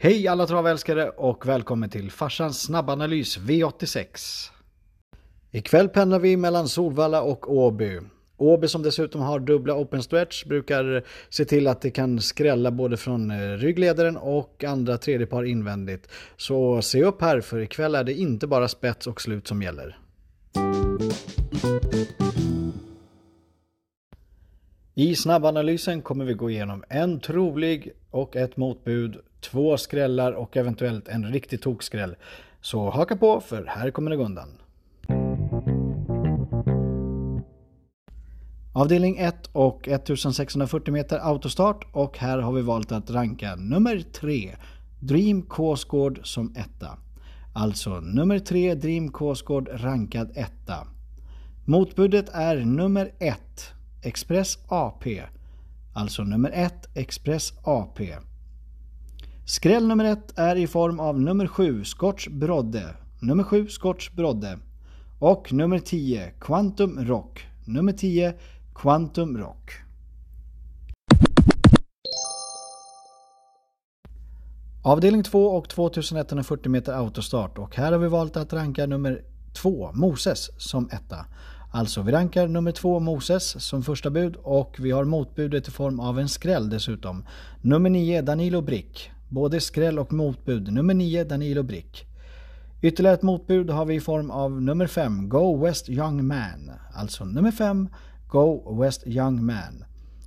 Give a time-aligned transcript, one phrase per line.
[0.00, 4.06] Hej alla travälskare och välkommen till farsans snabbanalys V86.
[5.50, 8.00] Ikväll pendlar vi mellan Solvalla och Åby.
[8.36, 12.96] Åby som dessutom har dubbla open stretch brukar se till att det kan skrälla både
[12.96, 16.08] från eh, ryggledaren och andra tredjepar invändigt.
[16.36, 19.98] Så se upp här för ikväll är det inte bara spets och slut som gäller.
[24.94, 29.16] I snabbanalysen kommer vi gå igenom en trolig och ett motbud,
[29.50, 32.16] två skrällar och eventuellt en riktig tokskräll.
[32.60, 34.48] Så haka på för här kommer det gå undan.
[38.72, 44.56] Avdelning 1 och 1640 meter autostart och här har vi valt att ranka nummer 3
[45.00, 46.98] Dream Kåsgård som etta.
[47.54, 50.86] Alltså nummer 3 Dream Kåsgård rankad etta.
[51.64, 53.38] Motbudet är nummer 1
[54.02, 55.22] Express AP.
[55.94, 58.14] Alltså nummer 1 Express AP.
[59.48, 62.94] Skräll nummer ett är i form av nummer 7 Scotch Brodde.
[63.20, 64.58] Nummer 7 Scotch Brodde.
[65.18, 67.46] Och nummer 10 Quantum Rock.
[67.64, 68.34] Nummer 10
[68.74, 69.72] Quantum Rock.
[74.82, 79.22] Avdelning 2 och 2140 meter autostart och här har vi valt att ranka nummer
[79.52, 81.26] 2 Moses som etta.
[81.70, 86.00] Alltså vi rankar nummer 2 Moses som första bud och vi har motbudet i form
[86.00, 87.24] av en skräll dessutom.
[87.62, 89.10] Nummer 9 Danilo Brick.
[89.28, 90.72] Både skräll och motbud.
[90.72, 92.06] Nummer 9 Danilo Brick.
[92.82, 96.70] Ytterligare ett motbud har vi i form av nummer 5 Go West Young Man.
[96.94, 97.88] Alltså nummer 5
[98.28, 99.84] Go West Young Man.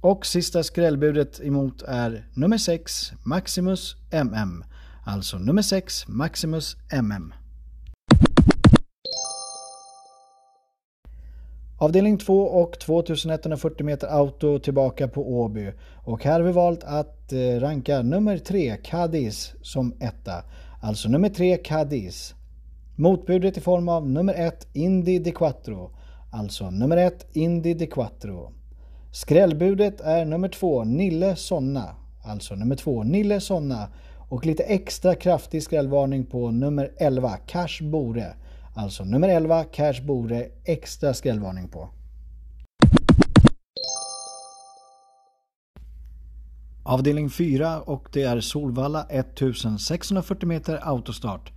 [0.00, 4.64] Och sista skrällbudet emot är nummer 6 Maximus MM.
[5.04, 7.34] Alltså nummer 6 Maximus MM.
[11.82, 15.72] Avdelning 2 och 2140 meter auto tillbaka på Åby.
[16.04, 20.44] Och här har vi valt att eh, ranka nummer 3 Cadiz som etta.
[20.80, 22.34] Alltså nummer 3 Cadiz.
[22.96, 25.90] Motbudet i form av nummer 1 Indy de Quattro.
[26.30, 28.52] Alltså nummer 1 Indy de Quattro.
[29.12, 31.96] Skrällbudet är nummer 2 Nille Sonna.
[32.24, 33.88] Alltså nummer 2 Nille Sonna.
[34.28, 38.34] Och lite extra kraftig skrällvarning på nummer 11 Cash Bore.
[38.74, 41.88] Alltså nummer 11 Cash Bore extra skrällvarning på.
[46.92, 51.52] Avdelning 4 och det är Solvalla 1640 meter autostart.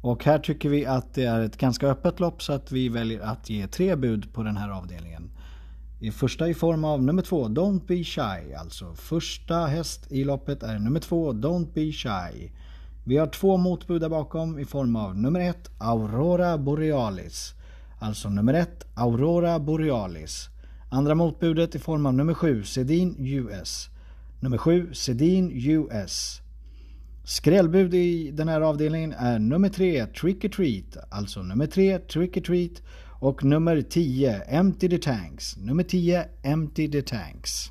[0.00, 3.20] Och här tycker vi att det är ett ganska öppet lopp så att vi väljer
[3.20, 5.30] att ge tre bud på den här avdelningen.
[6.00, 8.54] I första i form av nummer två Don't Be Shy.
[8.54, 12.50] Alltså första häst i loppet är nummer två Don't Be Shy.
[13.04, 17.54] Vi har två motbud där bakom i form av nummer ett Aurora Borealis.
[17.98, 20.48] Alltså nummer ett Aurora Borealis.
[20.90, 23.90] Andra motbudet i form av nummer sju Sedin US.
[24.46, 26.40] Nummer 7 Sedin US.
[27.24, 32.36] Skrällbud i den här avdelningen är nummer 3 Trick or Treat, alltså nummer 3 Trick
[32.36, 32.82] or Treat
[33.20, 35.56] och nummer 10 Empty the Tanks.
[35.56, 37.70] Nummer 10 Empty the Tanks.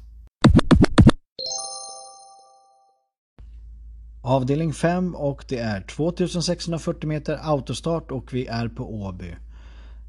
[4.22, 9.36] Avdelning 5 och det är 2640 meter autostart och vi är på Åby.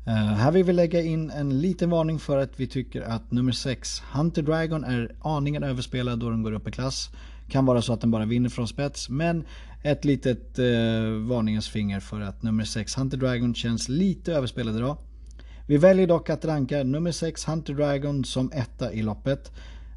[0.08, 3.52] Uh, här vill vi lägga in en liten varning för att vi tycker att nummer
[3.52, 7.10] 6 Hunter Dragon är aningen överspelad då den går upp i klass.
[7.48, 9.44] Kan vara så att den bara vinner från spets men
[9.82, 10.64] ett litet eh,
[11.28, 14.96] varningens finger för att nummer 6 Hunter Dragon känns lite överspelad idag.
[15.66, 19.52] Vi väljer dock att ranka nummer 6 Hunter Dragon som etta i loppet.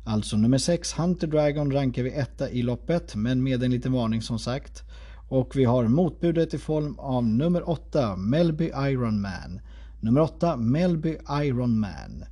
[0.06, 4.22] Alltså nummer 6 Hunter Dragon rankar vi etta i loppet men med en liten varning
[4.22, 4.84] som sagt.
[5.30, 9.62] Och vi har motbudet i form av nummer 8 Melby Iron Man.
[10.02, 12.26] Nummer 8 Melby Iron Man.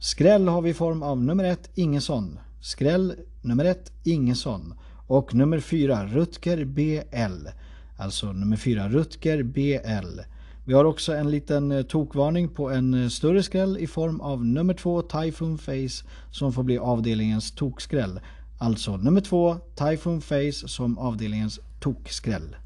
[0.00, 2.38] Skräll har vi i form av nummer 1 Ingesson.
[2.60, 4.74] Skräll nummer 1 Ingesson.
[5.06, 7.48] Och nummer 4 Rutger BL.
[7.96, 10.20] Alltså nummer 4 Rutger BL.
[10.64, 14.44] Vi har också en liten eh, tokvarning på en eh, större skräll i form av
[14.44, 18.20] nummer 2 Typhoon Face som får bli avdelningens tokskräll.
[18.58, 22.56] Alltså nummer 2 Typhoon Face som avdelningens tokskräll.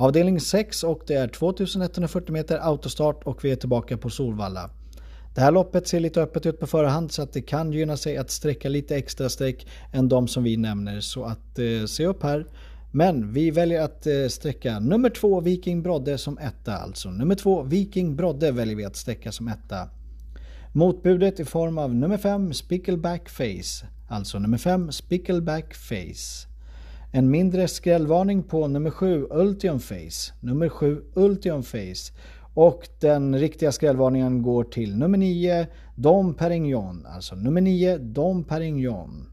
[0.00, 4.70] Avdelning 6 och det är 2140 meter autostart och vi är tillbaka på Solvalla.
[5.34, 8.16] Det här loppet ser lite öppet ut på förhand så att det kan gynna sig
[8.16, 11.00] att sträcka lite extra streck än de som vi nämner.
[11.00, 12.46] Så att eh, se upp här.
[12.92, 16.76] Men vi väljer att eh, sträcka nummer 2 Viking Brodde som etta.
[16.76, 19.88] Alltså nummer 2 Viking Brodde väljer vi att sträcka som etta.
[20.72, 23.86] Motbudet i form av nummer 5 Spickleback Face.
[24.08, 26.47] Alltså nummer 5 Spickleback Face.
[27.12, 30.32] En mindre skrällvarning på nummer 7 Ultium Face.
[30.40, 32.12] Nummer 7 Ultium Face.
[32.54, 37.06] Och den riktiga skrällvarningen går till nummer 9, Dom Perignon.
[37.06, 39.26] Alltså nummer 9, Dom Perignon.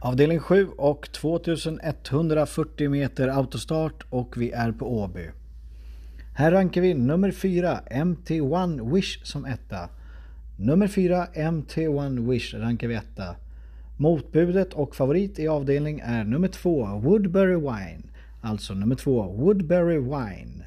[0.00, 5.30] Avdelning 7 och 2140 meter autostart och vi är på Åby.
[6.34, 9.88] Här rankar vi nummer 4 MT1 Wish som etta.
[10.56, 13.36] Nummer 4 MT1 Wish rankar vi etta.
[13.96, 18.02] Motbudet och favorit i avdelning är nummer 2 Woodbury Wine.
[18.40, 20.64] Alltså nummer 2 Woodbury Wine.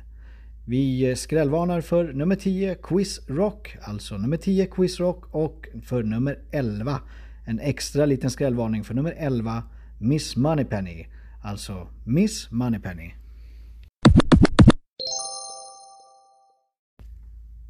[0.66, 3.78] Vi skrällvarnar för nummer 10 Quiz Rock.
[3.82, 7.00] Alltså nummer 10 Quiz Rock och för nummer 11
[7.46, 9.64] en extra liten skrällvarning för nummer 11
[9.98, 11.06] Miss Moneypenny.
[11.42, 13.14] Alltså Miss Moneypenny.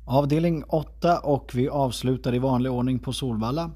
[0.07, 3.71] Avdelning 8 och vi avslutar i vanlig ordning på Solvalla.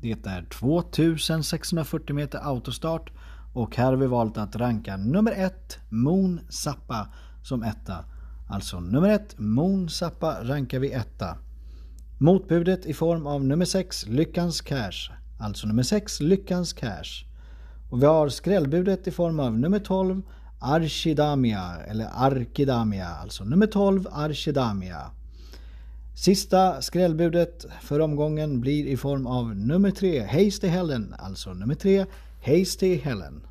[0.00, 3.10] Det är 2640 meter autostart
[3.54, 7.08] och här har vi valt att ranka nummer 1 Moon Zappa
[7.42, 8.04] som etta.
[8.48, 11.36] Alltså nummer 1 Moon Zappa rankar vi etta.
[12.18, 15.12] Motbudet i form av nummer 6 Lyckans Cash.
[15.40, 17.24] Alltså nummer 6 Lyckans Cash.
[17.90, 20.22] Och vi har skrällbudet i form av nummer 12
[20.60, 23.08] Archidamia eller Arkidamia.
[23.08, 25.10] Alltså nummer 12 Archidamia.
[26.18, 31.14] Sista skrällbudet för omgången blir i form av nummer tre, Hasty Helen.
[31.18, 32.06] Alltså nummer tre,
[32.44, 33.46] Hasty Helen.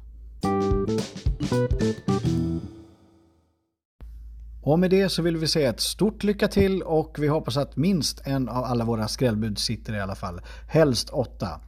[4.62, 7.78] Och med det så vill vi säga ett stort lycka till och vi hoppas att
[7.78, 10.42] minst en av alla våra skrällbud sitter i alla fall.
[10.70, 11.60] Helst åtta.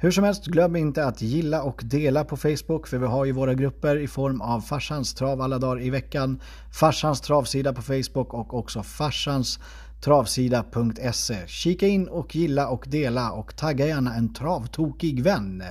[0.00, 3.32] Hur som helst, glöm inte att gilla och dela på Facebook för vi har ju
[3.32, 6.40] våra grupper i form av Farsans trav alla dagar i veckan,
[6.72, 9.58] Farsans travsida på Facebook och också Farsans
[10.00, 11.46] travsida.se.
[11.46, 15.62] Kika in och gilla och dela och tagga gärna en travtokig vän.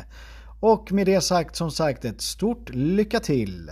[0.60, 3.72] Och med det sagt som sagt ett stort lycka till!